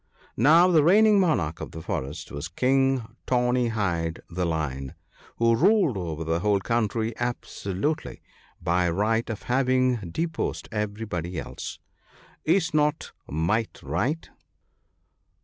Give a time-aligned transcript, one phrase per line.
[0.35, 4.95] Now, the reigning monarch of the forest was King Tawny hide the Lion,
[5.35, 8.19] who ruled over the whole country absolutely,
[8.59, 11.77] by right of having deposed everybody else.
[12.45, 14.27] Is not might right?